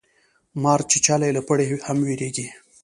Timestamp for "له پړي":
1.37-1.65